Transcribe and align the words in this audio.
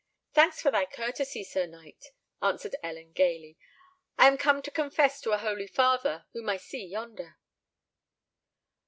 "Thanks 0.33 0.59
for 0.59 0.71
thy 0.71 0.87
courtesy, 0.87 1.43
Sir 1.43 1.67
Knight," 1.67 2.07
answered 2.41 2.75
Ellen, 2.81 3.11
gaily: 3.11 3.55
"I 4.17 4.25
am 4.25 4.35
come 4.35 4.63
to 4.63 4.71
confess 4.71 5.21
to 5.21 5.31
a 5.33 5.37
holy 5.37 5.67
father 5.67 6.25
whom 6.33 6.49
I 6.49 6.57
see 6.57 6.83
yonder." 6.83 7.37